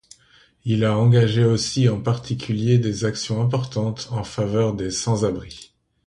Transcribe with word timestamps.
Il 0.65 0.83
a 0.83 0.97
engagé 0.97 1.45
aussi 1.45 1.87
en 1.87 2.01
particulier 2.01 2.79
des 2.79 3.05
actions 3.05 3.39
importantes 3.39 4.07
en 4.09 4.23
faveur 4.23 4.73
des 4.73 4.89
sans-abris. 4.89 5.75